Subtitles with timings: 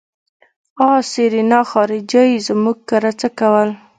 [0.87, 3.69] آ سېرېنا خارجۍ زموږ کره څه کول.